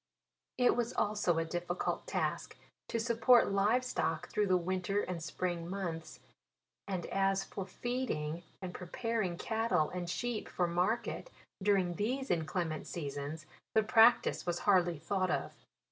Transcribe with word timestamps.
It 0.57 0.75
was 0.75 0.93
also 0.93 1.37
a 1.37 1.45
difficult 1.45 2.07
task 2.07 2.57
to 2.87 2.99
support 2.99 3.51
live 3.51 3.85
stock 3.85 4.29
through 4.29 4.47
the 4.47 4.57
winter 4.57 5.01
and 5.01 5.21
spring 5.21 5.69
months; 5.69 6.21
and 6.87 7.03
a3 7.03 7.45
for 7.45 7.67
feeding, 7.67 8.41
and 8.63 8.73
preparing 8.73 9.37
catttle 9.37 9.95
and 9.95 10.09
sheep 10.09 10.49
for 10.49 10.65
market 10.65 11.29
during 11.61 11.97
these 11.97 12.31
inclement 12.31 12.87
seasons, 12.87 13.45
the 13.75 13.83
practice 13.83 14.43
was 14.43 14.61
hardly 14.65 14.97
thought 14.97 15.29
of. 15.29 15.53